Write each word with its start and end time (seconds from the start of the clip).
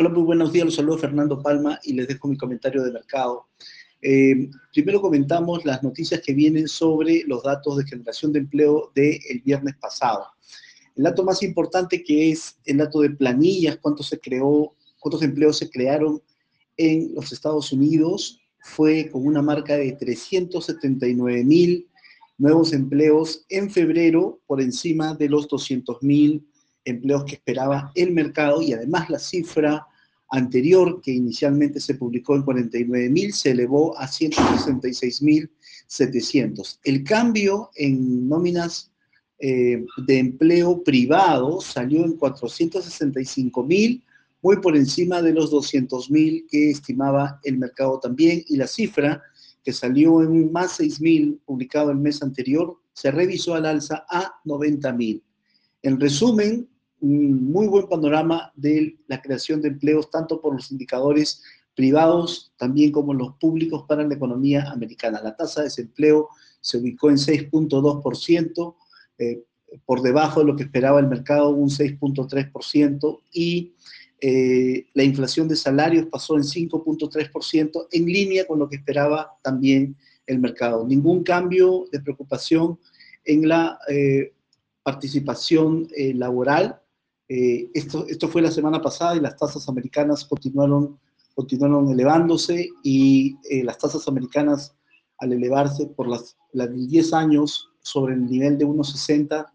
Hola, 0.00 0.10
muy 0.10 0.22
buenos 0.22 0.52
días. 0.52 0.66
Los 0.66 0.76
saludo 0.76 0.98
Fernando 0.98 1.42
Palma 1.42 1.80
y 1.82 1.92
les 1.92 2.06
dejo 2.06 2.28
mi 2.28 2.36
comentario 2.36 2.84
de 2.84 2.92
mercado. 2.92 3.48
Eh, 4.00 4.48
primero 4.72 5.00
comentamos 5.00 5.64
las 5.64 5.82
noticias 5.82 6.20
que 6.24 6.34
vienen 6.34 6.68
sobre 6.68 7.24
los 7.26 7.42
datos 7.42 7.78
de 7.78 7.84
generación 7.84 8.32
de 8.32 8.38
empleo 8.38 8.92
del 8.94 9.42
viernes 9.44 9.74
pasado. 9.80 10.26
El 10.94 11.02
dato 11.02 11.24
más 11.24 11.42
importante 11.42 12.04
que 12.04 12.30
es 12.30 12.58
el 12.64 12.76
dato 12.76 13.00
de 13.00 13.10
planillas, 13.10 13.78
se 14.02 14.20
creó, 14.20 14.74
cuántos 15.00 15.22
empleos 15.22 15.58
se 15.58 15.68
crearon 15.68 16.22
en 16.76 17.12
los 17.14 17.32
Estados 17.32 17.72
Unidos, 17.72 18.40
fue 18.60 19.10
con 19.10 19.26
una 19.26 19.42
marca 19.42 19.76
de 19.76 19.92
379 19.92 21.44
mil 21.44 21.88
nuevos 22.36 22.72
empleos 22.72 23.44
en 23.48 23.68
febrero, 23.68 24.40
por 24.46 24.60
encima 24.60 25.14
de 25.14 25.28
los 25.28 25.48
200 25.48 26.02
mil 26.04 26.46
empleos 26.84 27.24
que 27.24 27.34
esperaba 27.34 27.90
el 27.94 28.12
mercado 28.12 28.62
y 28.62 28.72
además 28.72 29.10
la 29.10 29.18
cifra 29.18 29.86
anterior, 30.30 31.00
que 31.02 31.12
inicialmente 31.12 31.80
se 31.80 31.94
publicó 31.94 32.36
en 32.36 32.44
49.000, 32.44 33.32
se 33.32 33.52
elevó 33.52 33.98
a 33.98 34.06
166.700. 34.06 36.78
El 36.84 37.02
cambio 37.02 37.70
en 37.74 38.28
nóminas 38.28 38.92
eh, 39.38 39.86
de 40.06 40.18
empleo 40.18 40.82
privado 40.82 41.58
salió 41.60 42.04
en 42.04 42.18
465.000, 42.18 44.02
muy 44.42 44.60
por 44.60 44.76
encima 44.76 45.22
de 45.22 45.32
los 45.32 45.50
200.000 45.52 46.46
que 46.48 46.70
estimaba 46.70 47.40
el 47.44 47.58
mercado 47.58 47.98
también, 47.98 48.44
y 48.48 48.56
la 48.56 48.66
cifra 48.66 49.22
que 49.64 49.72
salió 49.72 50.22
en 50.22 50.52
más 50.52 50.78
6.000 50.80 51.40
publicado 51.44 51.90
el 51.90 51.98
mes 51.98 52.22
anterior, 52.22 52.78
se 52.92 53.10
revisó 53.10 53.54
al 53.54 53.66
alza 53.66 54.04
a 54.10 54.40
90.000. 54.44 55.22
En 55.82 56.00
resumen, 56.00 56.68
un 57.00 57.50
muy 57.52 57.66
buen 57.66 57.88
panorama 57.88 58.52
de 58.56 58.98
la 59.06 59.20
creación 59.20 59.60
de 59.62 59.68
empleos, 59.68 60.10
tanto 60.10 60.40
por 60.40 60.54
los 60.54 60.70
indicadores 60.70 61.42
privados, 61.78 62.52
también 62.56 62.90
como 62.90 63.14
los 63.14 63.34
públicos 63.34 63.84
para 63.86 64.04
la 64.04 64.12
economía 64.12 64.68
americana. 64.72 65.22
La 65.22 65.36
tasa 65.36 65.60
de 65.60 65.66
desempleo 65.66 66.28
se 66.60 66.76
ubicó 66.76 67.08
en 67.08 67.16
6.2%, 67.16 68.74
eh, 69.18 69.44
por 69.86 70.02
debajo 70.02 70.40
de 70.40 70.46
lo 70.46 70.56
que 70.56 70.64
esperaba 70.64 70.98
el 70.98 71.06
mercado, 71.06 71.50
un 71.50 71.68
6.3%, 71.68 73.20
y 73.32 73.74
eh, 74.20 74.86
la 74.94 75.04
inflación 75.04 75.46
de 75.46 75.54
salarios 75.54 76.06
pasó 76.06 76.34
en 76.34 76.42
5.3%, 76.42 77.86
en 77.92 78.06
línea 78.06 78.44
con 78.44 78.58
lo 78.58 78.68
que 78.68 78.74
esperaba 78.74 79.38
también 79.42 79.96
el 80.26 80.40
mercado. 80.40 80.84
Ningún 80.84 81.22
cambio 81.22 81.84
de 81.92 82.00
preocupación 82.00 82.78
en 83.24 83.46
la 83.46 83.78
eh, 83.88 84.32
participación 84.82 85.86
laboral, 86.14 86.80
eh, 87.28 87.70
esto, 87.74 88.06
esto 88.08 88.28
fue 88.28 88.40
la 88.40 88.50
semana 88.50 88.80
pasada 88.80 89.16
y 89.16 89.20
las 89.20 89.36
tasas 89.36 89.68
americanas 89.68 90.24
continuaron, 90.24 90.98
continuaron 91.34 91.90
elevándose 91.90 92.70
y 92.82 93.36
eh, 93.50 93.62
las 93.64 93.78
tasas 93.78 94.08
americanas 94.08 94.74
al 95.18 95.32
elevarse 95.32 95.86
por 95.88 96.08
las, 96.08 96.36
las 96.52 96.74
10 96.74 97.12
años 97.12 97.70
sobre 97.82 98.14
el 98.14 98.26
nivel 98.26 98.56
de 98.56 98.66
1,60 98.66 99.46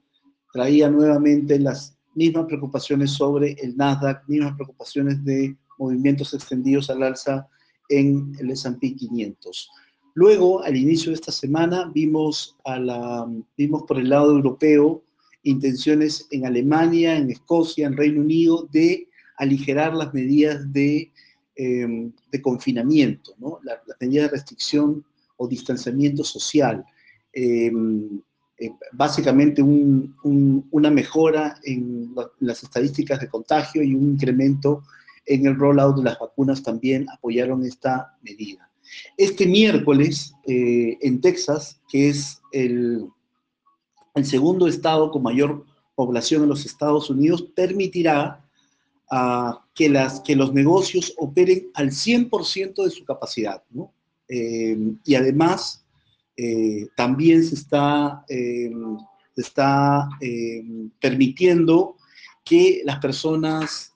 traía 0.52 0.90
nuevamente 0.90 1.58
las 1.60 1.98
mismas 2.14 2.46
preocupaciones 2.46 3.12
sobre 3.12 3.54
el 3.54 3.76
Nasdaq, 3.76 4.28
mismas 4.28 4.54
preocupaciones 4.54 5.24
de 5.26 5.58
movimientos 5.80 6.34
extendidos 6.34 6.92
al 6.92 7.02
alza 7.02 7.48
en 7.90 8.36
el 8.40 8.52
S&P 8.52 8.96
500. 8.96 9.70
Luego, 10.14 10.64
al 10.64 10.78
inicio 10.78 11.10
de 11.10 11.16
esta 11.16 11.32
semana, 11.32 11.92
vimos, 11.94 12.56
a 12.66 12.78
la, 12.78 13.28
vimos 13.58 13.84
por 13.84 13.98
el 13.98 14.10
lado 14.10 14.32
europeo 14.32 15.04
intenciones 15.44 16.28
en 16.32 16.46
Alemania, 16.46 17.18
en 17.18 17.30
Escocia, 17.30 17.88
en 17.88 17.98
Reino 17.98 18.22
Unido, 18.22 18.68
de 18.72 19.08
aligerar 19.38 19.94
las 19.94 20.14
medidas 20.14 20.72
de, 20.72 21.12
em, 21.56 22.12
confinamiento, 22.42 23.36
las 23.64 23.80
medidas 24.00 24.32
de 24.32 24.38
restricción 24.38 25.06
o 25.38 25.48
distanciamiento 25.48 26.24
social. 26.24 26.84
Em, 27.34 28.22
eh, 28.60 28.72
básicamente 28.92 29.62
una 29.62 30.92
mejora 30.92 31.56
en 31.64 32.14
las 32.40 32.64
estadísticas 32.64 33.20
de 33.20 33.28
contagio 33.28 33.82
y 33.82 33.96
un 33.96 34.12
incremento 34.12 34.84
en 35.26 35.48
el 35.48 35.56
rollout 35.56 35.98
de 35.98 36.04
las 36.04 36.20
vacunas 36.20 36.62
también 36.62 37.08
apoyaron 37.10 37.66
esta 37.66 38.16
medida. 38.22 38.70
Este 39.18 39.48
miércoles 39.48 40.34
eh, 40.48 40.98
en 41.02 41.20
Texas, 41.22 41.82
que 41.90 42.10
es 42.10 42.42
el 42.52 43.08
el 44.14 44.26
segundo 44.26 44.68
estado 44.68 45.12
con 45.12 45.24
mayor 45.24 45.66
población 45.96 46.44
en 46.44 46.50
los 46.50 46.66
Estados 46.66 47.10
Unidos, 47.10 47.44
permitirá 47.56 48.46
ah, 49.10 49.64
que, 49.74 49.90
los 50.36 50.54
negocios 50.54 51.14
operen 51.18 51.70
al 51.74 51.90
100% 51.90 52.84
de 52.84 52.90
su 52.90 53.06
capacidad. 53.06 53.64
Eh, 54.28 54.78
y 55.04 55.16
además, 55.16 55.86
eh, 56.38 56.88
también 56.96 57.44
se 57.44 57.56
está, 57.56 58.24
eh, 58.28 58.72
está 59.36 60.10
permitiendo 61.00 61.98
que 62.44 62.82
las 62.84 63.00
personas 63.00 63.94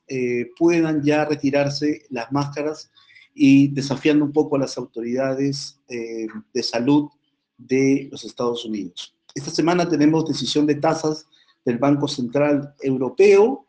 puedan 0.58 1.04
ya 1.04 1.26
retirarse 1.26 2.04
las 2.10 2.32
máscaras 2.32 2.90
y 3.36 3.68
desafiando 3.68 4.24
un 4.24 4.32
poco 4.32 4.56
a 4.56 4.60
las 4.60 4.78
autoridades 4.78 5.80
de 5.88 6.64
salud 6.64 7.10
de 7.58 8.08
los 8.12 8.24
Estados 8.24 8.66
Unidos. 8.66 9.16
Esta 9.34 9.52
semana 9.52 9.88
tenemos 9.88 10.26
decisión 10.26 10.66
de 10.66 10.76
tasas 10.76 11.26
del 11.66 11.78
Banco 11.78 12.08
Central 12.08 12.74
Europeo, 12.82 13.66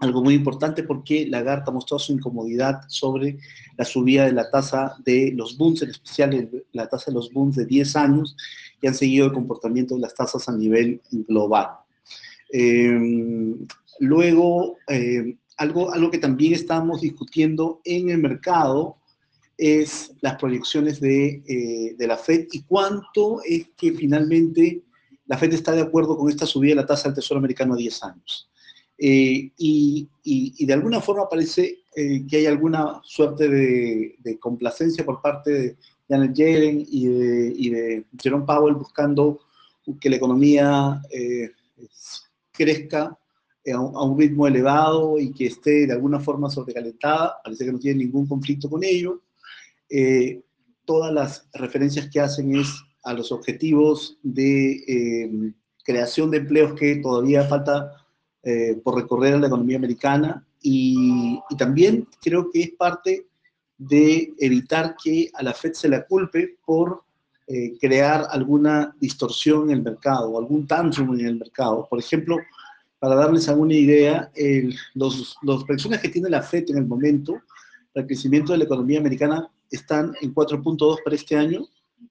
algo 0.00 0.22
muy 0.22 0.34
importante 0.34 0.82
porque 0.82 1.26
Lagarde 1.26 1.70
ha 1.70 1.98
su 1.98 2.12
incomodidad 2.12 2.80
sobre 2.88 3.38
la 3.76 3.84
subida 3.84 4.24
de 4.24 4.32
la 4.32 4.50
tasa 4.50 4.96
de 5.04 5.32
los 5.34 5.56
bonds, 5.56 5.82
en 5.82 5.90
especial 5.90 6.64
la 6.72 6.88
tasa 6.88 7.10
de 7.10 7.14
los 7.14 7.32
bonds 7.32 7.56
de 7.56 7.66
10 7.66 7.96
años, 7.96 8.36
que 8.80 8.88
han 8.88 8.94
seguido 8.94 9.26
el 9.26 9.32
comportamiento 9.32 9.94
de 9.94 10.00
las 10.00 10.14
tasas 10.14 10.48
a 10.48 10.52
nivel 10.56 11.00
global. 11.28 11.68
Em, 12.50 13.66
luego, 14.00 14.76
em, 14.88 15.38
algo, 15.56 15.92
algo 15.92 16.10
que 16.10 16.18
también 16.18 16.52
estábamos 16.54 17.00
discutiendo 17.00 17.80
en 17.84 18.10
el 18.10 18.18
mercado 18.18 18.96
es 19.62 20.12
las 20.20 20.34
proyecciones 20.38 21.00
eh, 21.02 21.94
de, 21.96 22.06
la 22.08 22.16
FED 22.16 22.48
y 22.50 22.62
cuánto 22.64 23.40
es 23.44 23.68
que 23.76 23.92
finalmente 23.92 24.82
la 25.26 25.38
FED 25.38 25.52
está 25.52 25.70
de 25.70 25.82
acuerdo 25.82 26.16
con 26.16 26.28
esta 26.28 26.46
subida 26.46 26.70
de 26.70 26.80
la 26.80 26.86
tasa 26.86 27.08
del 27.08 27.14
Tesoro 27.14 27.38
americano 27.38 27.74
a 27.74 27.76
10 27.76 28.02
años. 28.02 28.50
Eh, 28.98 29.52
y, 29.56 30.08
de 30.66 30.72
alguna 30.72 31.00
forma 31.00 31.28
parece 31.28 31.78
eh, 31.94 32.26
que 32.28 32.38
hay 32.38 32.46
alguna 32.46 33.00
suerte 33.04 33.48
de, 33.48 34.38
complacencia 34.40 35.04
por 35.04 35.22
parte 35.22 35.50
de 35.50 35.76
Janet 36.08 36.34
Yellen 36.34 36.84
y 36.88 37.06
de, 37.70 38.04
Jerome 38.20 38.44
Powell 38.44 38.74
buscando 38.74 39.40
que 40.00 40.10
la 40.10 40.16
economía 40.16 41.00
crezca 42.50 43.16
a 43.72 43.80
un, 43.80 43.96
a 43.96 44.02
un, 44.02 44.18
ritmo 44.18 44.48
elevado 44.48 45.18
y 45.20 45.32
que 45.32 45.46
esté 45.46 45.86
de 45.86 45.92
alguna 45.92 46.18
forma 46.18 46.50
sobrecalentada. 46.50 47.36
Parece 47.44 47.64
que 47.64 47.72
no 47.72 47.78
tiene 47.78 48.04
ningún 48.04 48.26
conflicto 48.26 48.68
con 48.68 48.82
ello. 48.82 49.22
Eh, 49.94 50.40
todas 50.86 51.12
las 51.12 51.46
referencias 51.52 52.08
que 52.08 52.18
hacen 52.18 52.56
es 52.56 52.82
a 53.04 53.12
los 53.12 53.30
objetivos 53.30 54.18
de 54.22 54.72
eh, 54.88 55.52
creación 55.84 56.30
de 56.30 56.38
empleos 56.38 56.72
que 56.72 56.96
todavía 56.96 57.44
falta 57.44 57.92
eh, 58.42 58.80
por 58.82 58.96
recorrer 58.96 59.34
a 59.34 59.38
la 59.38 59.48
economía 59.48 59.76
americana 59.76 60.46
y, 60.62 61.38
también 61.58 62.08
creo 62.22 62.50
que 62.50 62.62
es 62.62 62.70
parte 62.70 63.26
de 63.76 64.32
evitar 64.38 64.96
que 64.96 65.30
a 65.34 65.42
la 65.42 65.52
Fed 65.52 65.74
se 65.74 65.88
la 65.90 66.06
culpe 66.06 66.56
por 66.64 67.02
crear 67.80 68.28
alguna 68.30 68.96
distorsión 68.98 69.64
en 69.64 69.76
el 69.76 69.82
mercado 69.82 70.38
algún 70.38 70.66
tantrum 70.66 71.12
en 71.18 71.26
el 71.26 71.36
mercado. 71.36 71.86
Por 71.90 71.98
ejemplo, 71.98 72.38
para 72.98 73.14
darles 73.14 73.46
alguna 73.46 73.74
idea, 73.74 74.32
los, 74.94 75.36
los 75.42 75.64
proyecciones 75.64 76.00
que 76.00 76.08
tiene 76.08 76.30
la 76.30 76.40
Fed 76.40 76.70
en 76.70 76.78
el 76.78 76.86
momento, 76.86 77.42
el 77.92 78.06
crecimiento 78.06 78.52
de 78.52 78.58
la 78.58 78.64
economía 78.64 79.00
americana 79.00 79.50
están 79.72 80.14
en 80.20 80.34
4.2 80.34 80.98
para 81.02 81.16
este 81.16 81.36
año, 81.36 81.66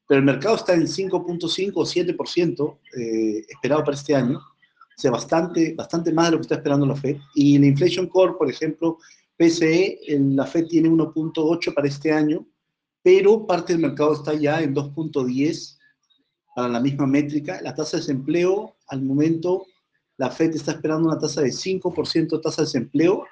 pero 0.08 0.20
el 0.20 0.26
mercado 0.26 0.56
está 0.56 0.74
en 0.74 0.84
5.5 0.84 1.72
o 1.76 1.86
7% 1.86 2.78
eh, 2.98 3.46
esperado 3.48 3.84
para 3.84 3.96
este 3.96 4.16
año, 4.16 4.38
o 4.38 5.02
sea, 5.02 5.12
bastante, 5.12 5.74
bastante 5.74 6.14
más 6.14 6.28
de 6.28 6.32
lo 6.32 6.38
que 6.38 6.44
está 6.44 6.56
esperando 6.56 6.86
la 6.86 6.96
Fed. 6.96 7.18
Y 7.36 7.58
la 7.58 7.68
Inflation 7.68 8.08
Core, 8.08 8.34
por 8.38 8.50
ejemplo, 8.50 8.98
PCE, 9.38 10.00
la 10.36 10.46
Fed 10.46 10.68
tiene 10.68 10.90
1.8 10.90 11.74
para 11.74 11.88
este 11.88 12.12
año, 12.12 12.46
pero 13.02 13.48
parte 13.48 13.74
del 13.74 13.82
mercado 13.82 14.14
está 14.14 14.34
ya 14.34 14.62
en 14.62 14.76
2.10 14.76 15.78
para 16.56 16.68
la 16.68 16.80
misma 16.80 17.08
métrica. 17.08 17.60
La 17.62 17.74
tasa 17.74 17.98
de 17.98 18.02
desempleo, 18.02 18.76
al 18.88 19.02
momento, 19.02 19.66
la 20.18 20.30
Fed 20.30 20.54
está 20.54 20.74
esperando 20.74 21.08
una 21.08 21.18
tasa 21.18 21.42
de 21.42 21.50
5% 21.50 22.30
de 22.30 22.40
tasa 22.40 22.62
de 22.62 22.66
desempleo, 22.68 23.26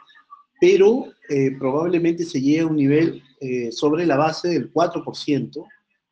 pero 0.60 1.06
eh, 1.30 1.52
probablemente 1.58 2.26
se 2.26 2.42
llegue 2.42 2.62
a 2.62 2.68
un 2.68 2.76
nivel 2.76 3.24
eh, 3.40 3.72
sobre 3.72 4.06
la 4.06 4.18
base 4.18 4.50
del 4.50 4.74
4%. 4.74 5.66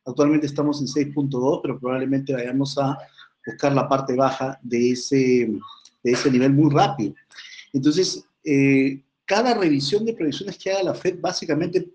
Actualmente 0.06 0.46
estamos 0.46 0.80
en 0.80 0.86
6.2, 0.86 1.60
pero 1.62 1.78
probablemente 1.78 2.32
vayamos 2.32 2.78
a 2.78 2.96
buscar 3.44 3.72
la 3.74 3.88
parte 3.88 4.14
baja 4.14 4.58
de 4.62 4.92
ese, 4.92 5.50
de 6.02 6.12
ese 6.12 6.30
nivel 6.30 6.52
muy 6.52 6.72
rápido. 6.72 7.14
Entonces, 7.72 8.24
eh, 8.44 9.02
cada 9.24 9.54
revisión 9.54 10.04
de 10.06 10.14
previsiones 10.14 10.56
que 10.56 10.70
haga 10.70 10.84
la 10.84 10.94
Fed, 10.94 11.20
básicamente 11.20 11.86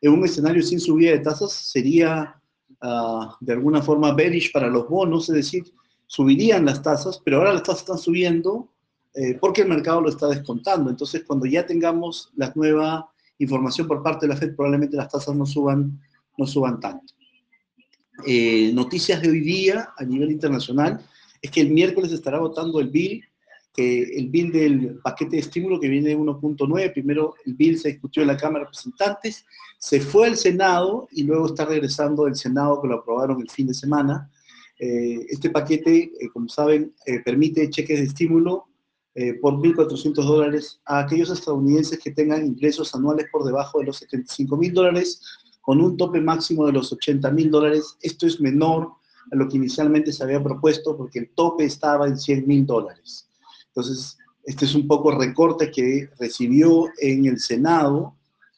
en 0.00 0.12
un 0.12 0.24
escenario 0.24 0.62
sin 0.62 0.80
subida 0.80 1.10
de 1.10 1.18
tasas, 1.18 1.52
sería 1.52 2.40
ah, 2.80 3.36
de 3.40 3.52
alguna 3.52 3.82
forma 3.82 4.14
bearish 4.14 4.52
para 4.52 4.68
los 4.68 4.88
bonos, 4.88 5.28
es 5.28 5.34
decir, 5.34 5.64
subirían 6.06 6.64
las 6.64 6.82
tasas, 6.82 7.20
pero 7.22 7.38
ahora 7.38 7.52
las 7.52 7.62
tasas 7.62 7.82
están 7.82 7.98
subiendo 7.98 8.70
eh, 9.20 9.36
porque 9.40 9.62
el 9.62 9.68
mercado 9.68 10.00
lo 10.00 10.10
está 10.10 10.28
descontando. 10.28 10.90
Entonces, 10.90 11.24
cuando 11.26 11.44
ya 11.44 11.66
tengamos 11.66 12.30
la 12.36 12.52
nueva 12.54 13.10
información 13.38 13.88
por 13.88 14.00
parte 14.00 14.26
de 14.26 14.32
la 14.32 14.38
Fed, 14.38 14.54
probablemente 14.54 14.96
las 14.96 15.08
tasas 15.08 15.34
no 15.34 15.44
suban, 15.44 16.00
no 16.36 16.46
suban 16.46 16.78
tanto. 16.78 17.14
Eh, 18.24 18.70
noticias 18.72 19.20
de 19.20 19.28
hoy 19.28 19.40
día 19.40 19.88
a 19.96 20.04
nivel 20.04 20.30
internacional 20.30 21.04
es 21.42 21.50
que 21.50 21.60
el 21.60 21.70
miércoles 21.70 22.12
estará 22.12 22.38
votando 22.38 22.78
el 22.78 22.90
bill, 22.90 23.24
que 23.74 24.04
el 24.04 24.28
bill 24.28 24.52
del 24.52 25.00
paquete 25.02 25.32
de 25.32 25.42
estímulo 25.42 25.80
que 25.80 25.88
viene 25.88 26.10
de 26.10 26.16
1.9. 26.16 26.92
Primero 26.92 27.34
el 27.44 27.54
bill 27.54 27.76
se 27.76 27.88
discutió 27.88 28.22
en 28.22 28.28
la 28.28 28.36
Cámara 28.36 28.60
de 28.60 28.64
Representantes, 28.66 29.44
se 29.78 30.00
fue 30.00 30.28
al 30.28 30.36
Senado 30.36 31.08
y 31.10 31.24
luego 31.24 31.46
está 31.46 31.64
regresando 31.64 32.26
del 32.26 32.36
Senado 32.36 32.80
que 32.80 32.86
lo 32.86 33.00
aprobaron 33.00 33.40
el 33.40 33.50
fin 33.50 33.66
de 33.66 33.74
semana. 33.74 34.30
Eh, 34.78 35.26
este 35.28 35.50
paquete, 35.50 36.12
como 36.32 36.48
saben, 36.48 36.94
permite 37.24 37.68
cheques 37.68 37.98
de 37.98 38.06
estímulo 38.06 38.68
por 39.40 39.54
1.400 39.54 40.14
dólares 40.14 40.80
a 40.84 41.00
aquellos 41.00 41.30
estadounidenses 41.30 41.98
que 41.98 42.12
tengan 42.12 42.46
ingresos 42.46 42.94
anuales 42.94 43.26
por 43.32 43.44
debajo 43.44 43.80
de 43.80 43.86
los 43.86 43.96
75 43.96 44.56
mil 44.56 44.72
dólares 44.72 45.20
con 45.60 45.80
un 45.80 45.96
tope 45.96 46.20
máximo 46.20 46.64
de 46.66 46.72
los 46.72 46.92
80 46.92 47.30
mil 47.32 47.50
dólares. 47.50 47.96
Esto 48.00 48.26
es 48.26 48.40
menor 48.40 48.92
a 49.30 49.36
lo 49.36 49.48
que 49.48 49.56
inicialmente 49.56 50.12
se 50.12 50.22
había 50.22 50.42
propuesto 50.42 50.96
porque 50.96 51.18
el 51.18 51.30
tope 51.34 51.64
estaba 51.64 52.06
en 52.06 52.18
100 52.18 52.46
mil 52.46 52.64
dólares. 52.64 53.28
Entonces, 53.66 54.16
este 54.44 54.64
es 54.64 54.74
un 54.74 54.86
poco 54.86 55.10
recorte 55.10 55.70
que 55.70 56.08
recibió 56.18 56.86
en 57.00 57.26
el 57.26 57.38
Senado 57.38 58.14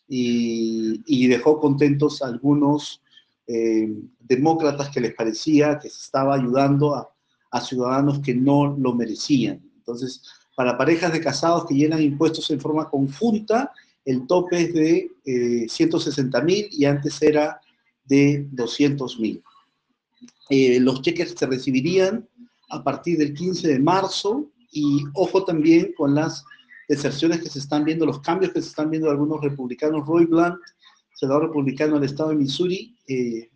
y, 0.07 1.27
dejó 1.27 1.59
contentos 1.59 2.23
a 2.23 2.27
algunos 2.27 3.03
eh, 3.47 3.93
demócratas 4.21 4.91
que 4.91 5.01
les 5.01 5.15
parecía 5.15 5.79
que 5.79 5.89
se 5.89 6.03
estaba 6.03 6.35
ayudando 6.35 6.95
a, 6.95 7.11
a 7.51 7.61
ciudadanos 7.61 8.21
que 8.21 8.35
no 8.35 8.77
lo 8.79 8.95
merecían. 8.95 9.61
Entonces, 9.79 10.23
para 10.61 10.77
parejas 10.77 11.11
de 11.11 11.23
casados 11.23 11.65
que 11.65 11.75
llenan 11.75 12.03
impuestos 12.03 12.51
en 12.51 12.61
forma 12.61 12.91
conjunta, 12.91 13.73
el 14.05 14.27
tope 14.27 14.61
es 14.61 14.75
de 14.75 15.67
160 15.71 16.39
eh, 16.39 16.43
mil 16.43 16.69
y 16.71 16.85
antes 16.85 17.23
era 17.23 17.63
de 18.05 18.47
200 18.51 19.19
mil. 19.21 19.43
Eh, 20.51 20.79
los 20.81 21.01
cheques 21.01 21.35
se 21.35 21.47
recibirían 21.47 22.29
a 22.69 22.85
partir 22.85 23.17
del 23.17 23.33
15 23.33 23.69
de 23.69 23.79
marzo 23.79 24.51
y 24.71 25.03
ojo 25.15 25.47
también 25.47 25.95
con 25.97 26.15
las 26.15 26.45
deserciones 26.91 27.41
que 27.41 27.49
se 27.49 27.61
están 27.61 27.83
viendo, 27.87 28.05
los 28.05 28.21
cambios 28.21 28.53
que 28.53 28.61
se 28.61 28.69
están 28.69 28.91
viendo 28.91 29.07
de 29.07 29.13
algunos 29.13 29.41
republicanos. 29.41 30.07
Roy 30.07 30.27
Blunt, 30.27 30.59
senador 31.15 31.45
republicano 31.45 31.95
del 31.95 32.05
estado 32.05 32.29
de 32.29 32.37
Missouri, 32.37 32.99
eh, 33.09 33.49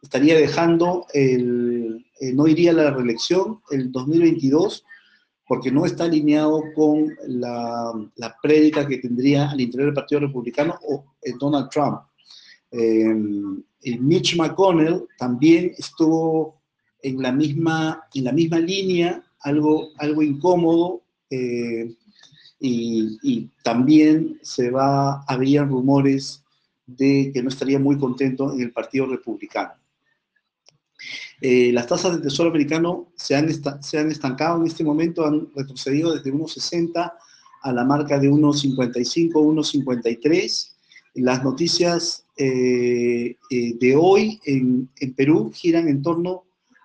estaría 0.00 0.36
dejando, 0.36 1.06
el, 1.12 2.06
no 2.34 2.46
iría 2.46 2.70
a 2.70 2.74
la 2.74 2.90
reelección 2.92 3.60
el 3.72 3.90
2022 3.90 4.84
porque 5.52 5.70
no 5.70 5.84
está 5.84 6.04
alineado 6.04 6.62
con 6.74 7.14
la, 7.26 7.92
la 8.16 8.34
prédica 8.42 8.88
que 8.88 8.96
tendría 8.96 9.50
al 9.50 9.60
interior 9.60 9.88
del 9.88 9.94
Partido 9.94 10.22
Republicano 10.22 10.78
o 10.88 11.04
Donald 11.38 11.68
Trump. 11.68 12.00
Eh, 12.70 13.14
Mitch 14.00 14.34
McConnell 14.34 15.04
también 15.18 15.72
estuvo 15.76 16.62
en 17.02 17.20
la 17.20 17.32
misma, 17.32 18.02
en 18.14 18.24
la 18.24 18.32
misma 18.32 18.60
línea, 18.60 19.22
algo, 19.40 19.90
algo 19.98 20.22
incómodo, 20.22 21.02
eh, 21.28 21.94
y, 22.58 23.18
y, 23.22 23.50
también 23.62 24.38
se 24.40 24.70
va, 24.70 25.22
habían 25.28 25.68
rumores 25.68 26.42
de 26.86 27.30
que 27.30 27.42
no 27.42 27.50
estaría 27.50 27.78
muy 27.78 27.98
contento 27.98 28.54
en 28.54 28.62
el 28.62 28.72
Partido 28.72 29.04
Republicano. 29.04 29.81
Eh, 31.40 31.72
las 31.72 31.86
tasas 31.86 32.12
del 32.12 32.22
Tesoro 32.22 32.50
americano 32.50 33.08
se 33.16 33.34
han, 33.34 33.48
estancado 33.48 34.60
en 34.60 34.66
este 34.66 34.84
momento, 34.84 35.26
han 35.26 35.48
retrocedido 35.54 36.14
desde 36.14 36.32
1,60 36.32 37.12
a 37.62 37.72
la 37.72 37.84
marca 37.84 38.18
de 38.18 38.30
1,55, 38.30 39.32
1,53. 39.32 40.68
Las 41.14 41.42
noticias 41.42 42.24
eh, 42.36 43.36
eh, 43.50 43.74
de 43.78 43.96
hoy 43.96 44.40
en, 44.44 44.88
en, 45.00 45.14
Perú 45.14 45.50
giran 45.52 45.88
en 45.88 46.02
torno 46.02 46.44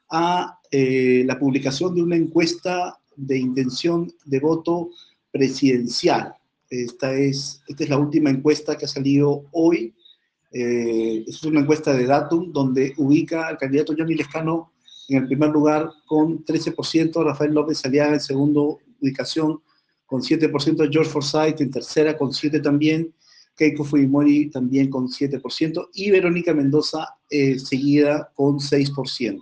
a 0.09 0.59
la 0.69 1.39
publicación 1.39 1.95
de 1.95 2.03
una 2.03 2.17
encuesta 2.17 2.99
de 3.15 3.37
intención 3.37 4.11
de 4.25 4.39
voto 4.39 4.89
presidencial. 5.31 6.33
Esta 6.69 7.13
es, 7.13 7.61
esta 7.67 7.83
es 7.83 7.89
la 7.89 7.97
última 7.97 8.29
encuesta 8.29 8.77
que 8.77 8.85
ha 8.85 8.89
salido 8.89 9.45
hoy 9.51 9.93
eh, 10.51 11.23
es 11.27 11.44
una 11.44 11.59
encuesta 11.59 11.94
de 11.94 12.05
Datum 12.05 12.51
donde 12.51 12.94
ubica 12.97 13.47
al 13.47 13.57
candidato 13.57 13.94
Johnny 13.97 14.15
Lescano 14.15 14.71
en 15.09 15.23
el 15.23 15.27
primer 15.27 15.49
lugar 15.49 15.89
con 16.05 16.44
13%, 16.44 17.23
Rafael 17.23 17.53
López 17.53 17.83
Aliaga 17.85 18.13
en 18.13 18.19
segunda 18.19 18.61
ubicación 19.01 19.61
con 20.05 20.21
7%, 20.21 20.89
George 20.91 21.11
Forsyth 21.11 21.61
en 21.61 21.71
tercera 21.71 22.17
con 22.17 22.31
7% 22.31 22.61
también, 22.61 23.13
Keiko 23.55 23.83
Fujimori 23.83 24.49
también 24.49 24.89
con 24.89 25.07
7% 25.07 25.89
y 25.94 26.11
Verónica 26.11 26.53
Mendoza 26.53 27.15
eh, 27.29 27.59
seguida 27.59 28.31
con 28.35 28.59
6%. 28.59 29.41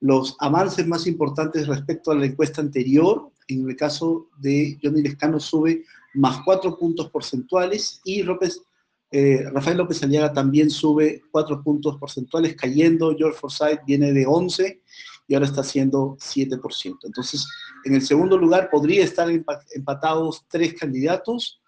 Los 0.00 0.36
avances 0.40 0.86
más 0.86 1.06
importantes 1.06 1.66
respecto 1.66 2.10
a 2.10 2.16
la 2.16 2.26
encuesta 2.26 2.60
anterior, 2.60 3.30
en 3.48 3.68
el 3.68 3.76
caso 3.76 4.28
de 4.38 4.78
Johnny 4.82 5.02
Lescano 5.02 5.38
sube 5.38 5.84
más 6.14 6.40
4 6.44 6.78
puntos 6.78 7.10
porcentuales 7.10 8.00
y 8.04 8.22
López 8.22 8.62
eh, 9.10 9.44
Rafael 9.52 9.76
López 9.76 10.02
Aliaga 10.02 10.32
también 10.32 10.70
sube 10.70 11.22
cuatro 11.30 11.62
puntos 11.62 11.96
porcentuales, 11.96 12.56
cayendo. 12.56 13.14
George 13.16 13.38
Forsyth 13.38 13.80
viene 13.86 14.12
de 14.12 14.26
11 14.26 14.82
y 15.28 15.34
ahora 15.34 15.46
está 15.46 15.60
haciendo 15.60 16.16
7%. 16.18 16.98
Entonces, 17.04 17.46
en 17.84 17.94
el 17.94 18.02
segundo 18.02 18.36
lugar 18.36 18.68
podría 18.70 19.04
estar 19.04 19.28
empatados 19.74 20.44
tres 20.48 20.74
candidatos 20.74 21.60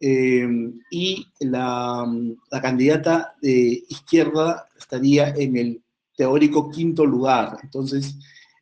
eh, 0.00 0.48
y 0.90 1.28
la, 1.40 2.06
candidata 2.60 3.34
de 3.40 3.84
izquierda 3.88 4.66
estaría 4.76 5.28
en 5.28 5.56
el 5.56 5.82
teórico 6.16 6.70
quinto 6.70 7.06
lugar. 7.06 7.58
Entonces, 7.62 8.16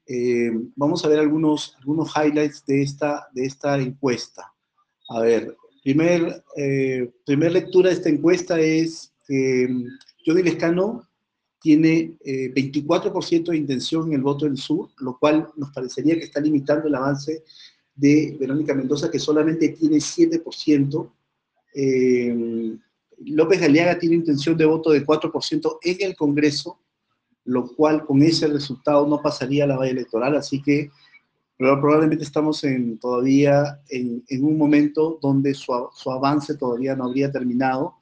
eh, 0.06 0.50
vamos 0.76 1.04
a 1.04 1.08
ver 1.08 1.20
algunos, 1.20 1.76
algunos 1.78 2.12
highlights 2.16 2.64
de 2.66 2.82
esta, 2.82 3.28
de 3.32 3.46
esta 3.46 3.78
encuesta. 3.78 4.52
A 5.08 5.20
ver, 5.20 5.56
Primer, 5.82 6.44
eh, 6.56 7.10
lectura 7.26 7.88
de 7.88 7.94
esta 7.94 8.08
encuesta 8.10 8.60
es 8.60 9.12
mm, 9.28 9.86
Johnny 10.26 10.42
Lescano 10.42 11.08
tiene 11.60 12.16
24% 12.24 13.48
eh, 13.48 13.50
de 13.52 13.56
intención 13.56 14.08
en 14.08 14.14
el 14.14 14.22
voto 14.22 14.46
del 14.46 14.56
sur, 14.56 14.88
lo 14.98 15.18
cual 15.18 15.48
nos 15.56 15.70
parecería 15.72 16.16
que 16.16 16.24
está 16.24 16.40
limitando 16.40 16.88
el 16.88 16.94
avance 16.94 17.44
de 17.94 18.36
Verónica 18.40 18.74
Mendoza, 18.74 19.10
que 19.10 19.18
solamente 19.18 19.68
tiene 19.70 19.96
7%. 19.96 21.12
Eh, 21.74 22.76
López 23.26 23.60
Galeaga 23.60 23.98
tiene 23.98 24.16
intención 24.16 24.56
de 24.56 24.64
voto 24.64 24.90
de 24.90 25.04
4% 25.04 25.78
en 25.82 25.96
el 26.00 26.16
Congreso, 26.16 26.80
lo 27.44 27.74
cual 27.74 28.06
con 28.06 28.22
ese 28.22 28.46
resultado 28.48 29.06
no 29.06 29.20
pasaría 29.20 29.64
a 29.64 29.66
la 29.66 29.76
valla 29.76 29.92
electoral, 29.92 30.36
así 30.36 30.62
que 30.62 30.90
pero 31.60 31.78
probablemente 31.78 32.24
estamos 32.24 32.64
en, 32.64 32.96
todavía 32.96 33.82
en, 33.90 34.24
un 34.42 34.56
momento 34.56 35.18
donde 35.20 35.52
su, 35.52 35.74
avance 36.06 36.56
todavía 36.56 36.96
no 36.96 37.04
habría 37.04 37.30
terminado, 37.30 37.96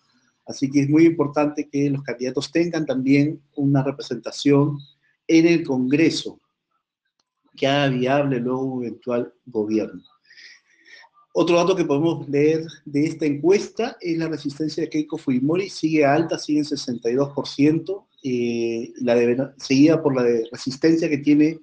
así 0.47 0.71
que 0.71 0.83
es 0.83 0.89
muy 0.89 1.07
importante 1.07 1.69
que 1.69 1.91
los 1.91 2.05
candidatos 2.05 2.53
tengan 2.53 2.87
también 2.87 3.43
una 3.57 3.83
representación 3.83 4.79
en 5.27 5.49
el 5.49 5.65
Congreso 5.65 6.39
que 7.57 7.67
haga 7.67 7.89
viable 7.89 8.39
luego 8.39 8.63
un 8.63 8.85
eventual 8.85 9.35
gobierno. 9.45 10.05
Otro 11.35 11.57
dato 11.57 11.75
que 11.75 11.85
podemos 11.85 12.29
leer 12.29 12.65
de 12.85 13.07
esta 13.07 13.27
encuesta 13.27 13.97
es 14.01 14.19
la 14.19 14.29
resistencia 14.29 14.85
de 14.85 14.89
Keiko 14.89 15.19
Fujimori, 15.19 15.69
sigue 15.69 16.07
alta, 16.07 16.39
sigue 16.39 16.61
en 16.61 16.65
62%, 16.65 18.07
eh, 18.23 18.93
la 19.01 19.53
seguida 19.57 20.01
por 20.01 20.15
la 20.15 20.23
de 20.23 20.47
resistencia 20.53 21.09
que 21.09 21.19
tiene 21.19 21.59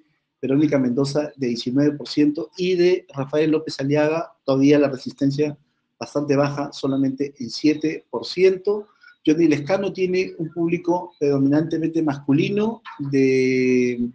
Verónica 0.45 0.77
Mendoza 0.77 1.31
de 1.37 1.49
19% 1.49 2.49
y 2.55 2.75
de 2.75 3.07
Rafael 3.15 3.49
López 3.49 3.79
Aliaga, 3.79 4.31
todavía 4.43 4.77
la 4.77 4.89
resistencia 4.89 5.57
bastante 5.99 6.35
baja, 6.35 6.71
solamente 6.71 7.33
en 7.39 7.47
7%. 7.47 8.85
Johnny 9.25 9.47
Lescano 9.47 9.91
tiene 9.91 10.33
un 10.37 10.51
público 10.51 11.13
predominantemente 11.19 12.03
masculino 12.03 12.83
de, 12.99 14.07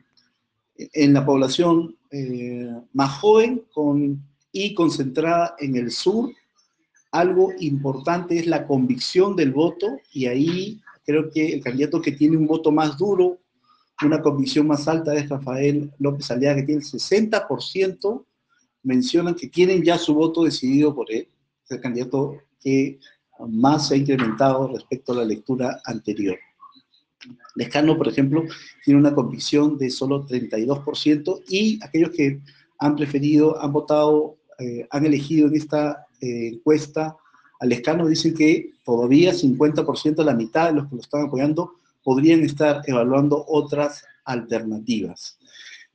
en 0.76 1.12
la 1.12 1.26
población 1.26 1.96
eh, 2.12 2.70
más 2.92 3.18
joven 3.18 3.64
con, 3.72 4.22
y 4.52 4.72
concentrada 4.74 5.56
en 5.58 5.74
el 5.74 5.90
sur. 5.90 6.30
Algo 7.10 7.52
importante 7.58 8.38
es 8.38 8.46
la 8.46 8.68
convicción 8.68 9.34
del 9.34 9.50
voto 9.50 9.98
y 10.12 10.26
ahí 10.26 10.80
creo 11.04 11.28
que 11.28 11.54
el 11.54 11.60
candidato 11.60 12.00
que 12.00 12.12
tiene 12.12 12.36
un 12.36 12.46
voto 12.46 12.70
más 12.70 12.96
duro 12.96 13.40
una 14.06 14.22
convicción 14.22 14.66
más 14.66 14.88
alta 14.88 15.14
es 15.14 15.28
Rafael 15.28 15.92
López 15.98 16.30
Aliaga, 16.30 16.56
que 16.60 16.66
tiene 16.66 16.80
el 16.80 16.86
60% 16.86 18.24
mencionan 18.82 19.34
que 19.34 19.48
tienen 19.48 19.82
ya 19.82 19.98
su 19.98 20.14
voto 20.14 20.44
decidido 20.44 20.94
por 20.94 21.10
él, 21.12 21.28
el 21.68 21.80
candidato 21.80 22.36
que 22.60 22.98
más 23.48 23.88
se 23.88 23.94
ha 23.94 23.98
incrementado 23.98 24.68
respecto 24.68 25.12
a 25.12 25.16
la 25.16 25.24
lectura 25.24 25.80
anterior. 25.84 26.38
Lescano, 27.54 27.96
por 27.96 28.08
ejemplo, 28.08 28.44
tiene 28.84 28.98
una 28.98 29.14
convicción 29.14 29.76
de 29.76 29.90
solo 29.90 30.26
32% 30.26 31.42
y 31.48 31.78
aquellos 31.82 32.10
que 32.10 32.40
han 32.78 32.96
preferido, 32.96 33.60
han 33.62 33.72
votado, 33.72 34.38
eh, 34.58 34.86
han 34.90 35.04
elegido 35.04 35.48
en 35.48 35.56
esta 35.56 36.06
eh, 36.20 36.48
encuesta 36.54 37.16
a 37.60 37.66
Lescano 37.66 38.06
dicen 38.06 38.34
que 38.34 38.72
todavía 38.84 39.32
50%, 39.32 40.24
la 40.24 40.34
mitad 40.34 40.68
de 40.68 40.76
los 40.76 40.88
que 40.88 40.96
lo 40.96 41.02
están 41.02 41.26
apoyando, 41.26 41.74
podrían 42.02 42.42
estar 42.42 42.82
evaluando 42.86 43.44
otras 43.48 44.04
alternativas. 44.24 45.38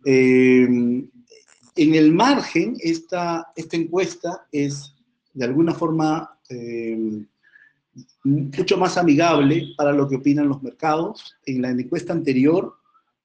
Eh, 0.06 0.64
en 0.64 1.96
el 1.96 2.14
margen, 2.14 2.78
esta, 2.80 3.52
esta 3.56 3.76
encuesta 3.76 4.48
es 4.52 4.96
de 5.34 5.46
alguna 5.46 5.74
forma 5.74 6.32
mucho 8.24 8.78
más 8.78 8.98
amigable 8.98 9.74
para 9.78 9.92
lo 9.92 10.08
que 10.08 10.18
opinan 10.18 10.50
los 10.50 10.62
mercados. 10.62 11.36
En 11.46 11.62
la 11.62 11.70
encuesta 11.70 12.14
anterior, 12.14 12.76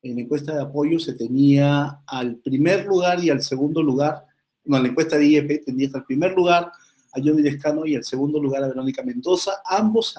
en 0.02 0.16
la 0.16 0.22
encuesta 0.22 0.54
de 0.54 0.62
apoyo, 0.62 0.98
se 0.98 1.14
tenía 1.14 2.00
al 2.06 2.36
primer 2.36 2.86
lugar 2.86 3.22
y 3.22 3.30
al 3.30 3.42
segundo 3.42 3.82
lugar, 3.82 4.24
no, 4.64 4.76
en 4.76 4.84
la 4.84 4.88
encuesta 4.90 5.16
de 5.16 5.26
IEP 5.26 5.64
tenía 5.64 5.90
el 5.92 6.04
primer 6.04 6.34
lugar 6.34 6.70
a 7.12 7.20
Johnny 7.20 7.42
Descano 7.42 7.86
y 7.86 7.96
al 7.96 8.04
segundo 8.04 8.40
lugar 8.40 8.62
a 8.62 8.68
Verónica 8.68 9.02
Mendoza. 9.02 9.52
Ambos 9.66 10.18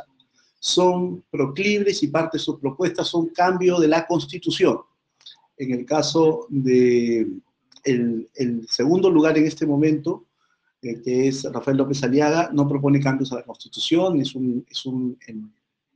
son 0.63 1.23
proclives 1.31 2.03
y 2.03 2.07
parte 2.09 2.37
de 2.37 2.43
sus 2.43 2.59
propuestas 2.59 3.07
son 3.07 3.29
cambio 3.29 3.79
de 3.79 3.87
la 3.87 4.05
Constitución. 4.05 4.77
En 5.57 5.71
el 5.71 5.85
caso 5.87 6.45
de 6.49 7.27
el, 7.83 8.67
segundo 8.69 9.09
lugar 9.09 9.39
en 9.39 9.47
este 9.47 9.65
momento, 9.65 10.25
eh, 10.83 11.01
que 11.03 11.27
es 11.27 11.51
Rafael 11.51 11.77
López 11.77 12.03
Aliaga, 12.03 12.51
no 12.53 12.67
propone 12.67 12.99
cambios 12.99 13.31
a 13.31 13.37
la 13.37 13.43
Constitución, 13.43 14.21
es 14.21 14.35
un, 14.35 14.63
es 14.69 14.85
un 14.85 15.17
em, 15.25 15.49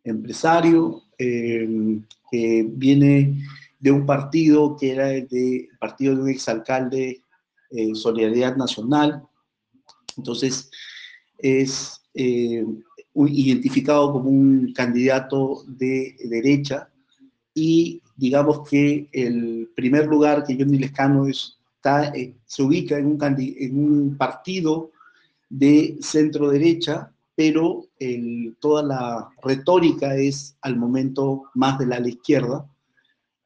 empresario 0.03 1.03
eh, 1.19 2.00
que 2.31 2.65
viene 2.67 3.45
de 3.79 3.91
un 3.91 4.03
partido 4.03 4.75
que 4.77 4.93
era 4.93 5.13
el, 5.13 5.27
de, 5.27 5.69
partido 5.79 6.15
de 6.15 6.22
un 6.24 6.29
exalcalde 6.29 7.22
eh, 7.69 7.93
Solidaridad 7.93 8.55
Nacional, 8.55 9.22
entonces 10.17 10.72
es 11.38 12.01
identificado 13.15 14.12
como 14.12 14.29
un 14.29 14.74
candidato 14.74 15.63
de 15.67 16.15
derecha 16.25 16.89
y 17.53 18.01
digamos 18.15 18.67
que 18.69 19.07
el 19.12 19.69
primer 19.75 20.07
lugar 20.07 20.43
que 20.43 20.55
Johnny 20.55 20.77
Lescano 20.77 21.27
es 21.27 21.55
eh, 22.15 22.34
se 22.45 22.63
ubica 22.63 22.98
en 22.98 23.05
un, 23.05 24.15
partido 24.17 24.91
de 25.50 25.98
centro 26.01 26.50
derecha, 26.50 27.12
pero 27.36 27.86
toda 28.60 28.81
la 28.81 29.29
retórica 29.43 30.15
es 30.15 30.57
al 30.62 30.77
momento 30.77 31.43
más 31.53 31.77
de 31.77 31.86
la 31.86 32.00
izquierda. 32.07 32.67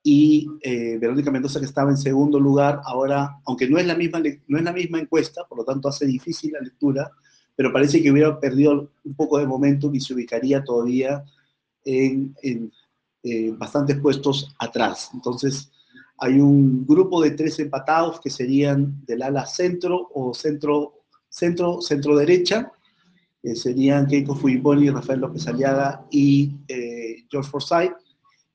Y 0.01 0.47
eh, 0.61 0.97
Verónica 0.99 1.31
Mendoza, 1.31 1.59
que 1.59 1.65
estaba 1.65 1.91
en 1.91 1.97
segundo 1.97 2.39
lugar, 2.39 2.79
ahora, 2.85 3.41
aunque 3.45 3.69
no 3.69 3.77
es, 3.77 3.85
la 3.85 3.95
misma, 3.95 4.21
no 4.47 4.57
es 4.57 4.63
la 4.63 4.71
misma 4.71 4.99
encuesta, 4.99 5.43
por 5.47 5.57
lo 5.57 5.65
tanto 5.65 5.89
hace 5.89 6.05
difícil 6.05 6.53
la 6.53 6.61
lectura, 6.61 7.11
pero 7.59 7.73
parece 7.73 8.01
que 8.01 8.09
hubiera 8.09 8.39
perdido 8.39 8.89
un 9.03 9.15
poco 9.15 9.37
de 9.37 9.45
momento 9.45 9.91
y 9.93 9.99
se 9.99 10.13
ubicaría 10.13 10.63
todavía 10.63 11.25
en, 11.83 12.33
eh, 13.21 13.53
bastantes 13.57 13.99
puestos 13.99 14.55
atrás. 14.59 15.09
Entonces, 15.13 15.69
hay 16.19 16.39
un 16.39 16.87
grupo 16.87 17.21
de 17.21 17.31
tres 17.31 17.59
empatados 17.59 18.21
que 18.21 18.29
serían 18.29 19.03
del 19.05 19.23
ala 19.23 19.45
centro 19.45 20.07
o 20.13 20.33
centro, 20.33 21.01
centro, 21.27 21.81
centro 21.81 22.15
derecha, 22.15 22.71
que 23.43 23.53
serían 23.57 24.07
Keiko 24.07 24.35
Fujimori, 24.35 24.89
Rafael 24.89 25.19
López 25.19 25.45
Aliaga 25.45 26.07
y 26.09 26.55
eh, 26.69 27.25
George 27.29 27.51
Forsyth, 27.51 27.91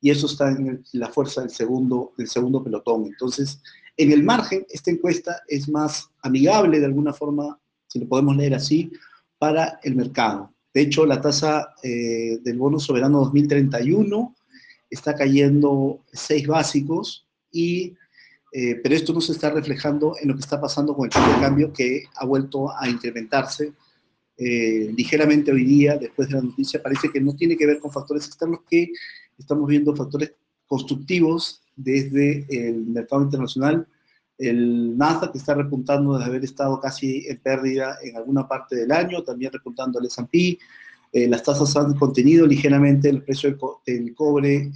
y 0.00 0.12
eso 0.12 0.24
está 0.24 0.48
en 0.48 0.82
la 0.92 1.10
fuerza 1.10 1.42
del 1.42 1.50
segundo, 1.50 2.14
del 2.16 2.28
segundo 2.28 2.64
pelotón. 2.64 3.04
Entonces, 3.04 3.60
en 3.98 4.12
el 4.12 4.22
margen, 4.22 4.64
esta 4.70 4.90
encuesta 4.90 5.42
es 5.46 5.68
más 5.68 6.08
amigable 6.22 6.80
de 6.80 6.86
alguna 6.86 7.12
forma, 7.12 7.60
si 7.94 8.00
lo 8.00 8.08
podemos 8.08 8.36
leer 8.36 8.54
así, 8.56 8.90
para 9.38 9.78
el 9.84 9.94
mercado. 9.94 10.52
De 10.74 10.80
hecho, 10.80 11.06
la 11.06 11.20
tasa 11.20 11.74
eh, 11.80 12.40
del 12.42 12.58
bono 12.58 12.80
soberano 12.80 13.20
2031 13.20 14.34
está 14.90 15.14
cayendo 15.14 16.00
seis 16.12 16.44
básicos, 16.44 17.24
y, 17.52 17.94
eh, 18.52 18.80
pero 18.82 18.96
esto 18.96 19.12
no 19.12 19.20
se 19.20 19.30
está 19.30 19.50
reflejando 19.50 20.16
en 20.20 20.26
lo 20.26 20.34
que 20.34 20.40
está 20.40 20.60
pasando 20.60 20.92
con 20.96 21.04
el 21.04 21.12
tipo 21.12 21.24
de 21.24 21.40
cambio 21.40 21.72
que 21.72 22.02
ha 22.16 22.26
vuelto 22.26 22.76
a 22.76 22.88
incrementarse 22.88 23.72
eh, 24.38 24.92
ligeramente 24.96 25.52
hoy 25.52 25.64
día, 25.64 25.96
después 25.96 26.26
de 26.28 26.34
la 26.34 26.42
noticia, 26.42 26.82
parece 26.82 27.12
que 27.12 27.20
no 27.20 27.36
tiene 27.36 27.56
que 27.56 27.66
ver 27.66 27.78
con 27.78 27.92
factores 27.92 28.26
externos, 28.26 28.62
que 28.68 28.90
estamos 29.38 29.68
viendo 29.68 29.94
factores 29.94 30.32
constructivos 30.66 31.62
desde 31.76 32.44
el 32.48 32.86
mercado 32.86 33.22
internacional. 33.22 33.86
El 34.38 34.96
Nasdaq 34.98 35.34
está 35.36 35.54
repuntando 35.54 36.16
desde 36.16 36.30
haber 36.30 36.44
estado 36.44 36.80
casi 36.80 37.26
en 37.28 37.38
pérdida 37.38 37.98
en 38.02 38.16
alguna 38.16 38.48
parte 38.48 38.76
del 38.76 38.90
año, 38.92 39.22
también 39.22 39.52
repuntando 39.52 39.98
el 39.98 40.06
S&P. 40.06 40.58
Eh, 41.12 41.28
las 41.28 41.42
tasas 41.42 41.76
han 41.76 41.94
contenido 41.94 42.46
ligeramente 42.46 43.08
el 43.08 43.22
precio 43.22 43.56
del, 43.86 44.14
cobre, 44.14 44.72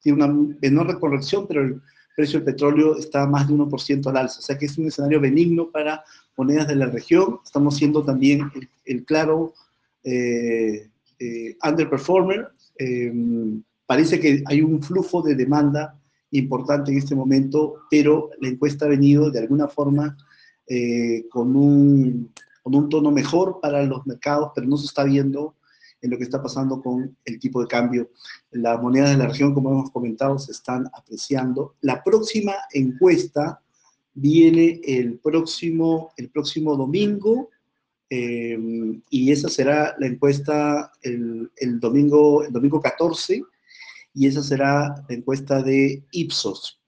tiene 0.00 0.24
una 0.24 0.56
enorme 0.62 0.98
corrección, 0.98 1.46
pero 1.46 1.62
el 1.62 1.80
precio 2.16 2.38
del 2.38 2.46
petróleo 2.46 2.96
está 2.96 3.26
más 3.26 3.48
de 3.48 3.54
1% 3.54 4.06
al 4.06 4.16
alza. 4.16 4.38
O 4.38 4.42
sea 4.42 4.58
que 4.58 4.66
es 4.66 4.78
un 4.78 4.86
escenario 4.86 5.20
benigno 5.20 5.70
para 5.70 6.02
monedas 6.36 6.68
de 6.68 6.76
la 6.76 6.86
región. 6.86 7.40
Estamos 7.44 7.76
siendo 7.76 8.04
también 8.04 8.50
el, 8.84 9.04
claro 9.04 9.54
eh, 10.04 10.88
eh, 11.18 11.56
underperformer. 11.62 12.48
Eh, 12.78 13.12
parece 13.86 14.18
que 14.20 14.42
hay 14.46 14.62
un 14.62 14.82
flujo 14.82 15.22
de 15.22 15.34
demanda 15.34 15.99
importante 16.32 16.92
en 16.92 16.98
este 16.98 17.14
momento, 17.14 17.82
pero 17.90 18.30
la 18.40 18.48
encuesta 18.48 18.84
ha 18.84 18.88
venido 18.88 19.30
de 19.30 19.40
alguna 19.40 19.68
forma 19.68 20.16
con, 21.30 21.56
un, 21.56 22.32
con 22.62 22.74
un 22.76 22.88
tono 22.88 23.10
mejor 23.10 23.58
para 23.60 23.82
los 23.82 24.06
mercados, 24.06 24.52
pero 24.54 24.68
no 24.68 24.76
se 24.76 24.86
está 24.86 25.02
viendo 25.02 25.56
en 26.02 26.10
lo 26.10 26.18
que 26.18 26.24
está 26.24 26.42
pasando 26.42 26.80
con 26.80 27.16
el 27.24 27.38
tipo 27.38 27.60
de 27.60 27.66
cambio. 27.66 28.10
Las 28.50 28.80
monedas 28.80 29.10
de 29.10 29.16
la 29.16 29.28
región, 29.28 29.54
como 29.54 29.70
hemos 29.70 29.90
comentado, 29.90 30.38
se 30.38 30.52
están 30.52 30.86
apreciando. 30.94 31.74
La 31.80 32.02
próxima 32.02 32.54
encuesta 32.72 33.60
viene 34.14 34.80
el 34.84 35.18
próximo, 35.18 36.12
el 36.16 36.30
próximo 36.30 36.76
domingo, 36.76 37.50
eh, 38.08 38.58
y 39.08 39.30
esa 39.30 39.48
será 39.48 39.94
la 39.98 40.06
encuesta 40.06 40.92
el, 41.02 41.50
domingo, 41.78 42.42
el 42.42 42.52
domingo 42.52 42.80
14, 42.80 43.42
y 44.14 44.26
esa 44.26 44.42
será 44.42 45.04
la 45.08 45.14
encuesta 45.14 45.62
de 45.62 46.02
Ipsos. 46.12 46.80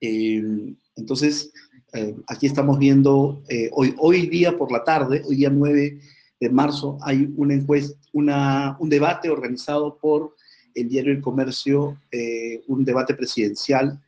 Eh, 0.00 0.74
entonces, 0.96 1.52
eh, 1.92 2.16
aquí 2.26 2.46
estamos 2.46 2.78
viendo, 2.78 3.42
hoy, 3.72 3.94
hoy 3.98 4.26
día 4.26 4.56
por 4.56 4.70
la 4.70 4.84
tarde, 4.84 5.22
hoy 5.26 5.36
día 5.36 5.50
9 5.50 6.00
de 6.40 6.50
marzo 6.50 6.98
hay 7.02 7.32
una 7.36 7.54
encuesta, 7.54 7.98
una, 8.12 8.76
un 8.80 8.88
debate 8.88 9.30
organizado 9.30 9.98
por 9.98 10.34
el 10.74 10.88
diario 10.88 11.12
El 11.12 11.20
Comercio, 11.20 11.98
eh, 12.10 12.62
un 12.68 12.84
debate 12.84 13.14
presidencial. 13.14 14.00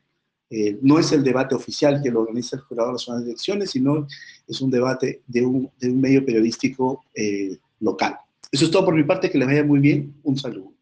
Eh, 0.50 0.78
no 0.82 0.98
es 0.98 1.12
el 1.12 1.22
debate 1.22 1.54
oficial 1.54 2.00
que 2.02 2.10
lo 2.10 2.20
organiza 2.20 2.56
el 2.56 2.62
Jurado 2.62 2.92
Nacional 2.92 3.22
de 3.22 3.30
Elecciones, 3.30 3.70
sino 3.70 4.06
es 4.46 4.60
un 4.60 4.70
debate 4.70 5.22
de 5.26 5.44
un, 5.44 5.70
de 5.78 5.90
un 5.90 6.00
medio 6.00 6.24
periodístico 6.24 7.04
eh, 7.14 7.56
local. 7.80 8.16
Eso 8.50 8.64
es 8.64 8.70
todo 8.70 8.84
por 8.84 8.94
mi 8.94 9.04
parte, 9.04 9.30
que 9.30 9.38
les 9.38 9.46
vaya 9.46 9.64
muy 9.64 9.78
bien. 9.78 10.14
Un 10.24 10.36
saludo. 10.36 10.72